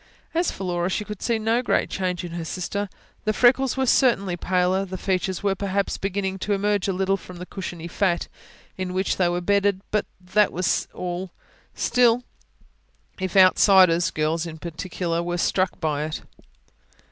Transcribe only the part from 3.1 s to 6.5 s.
the freckles were certainly paler, and the features were perhaps beginning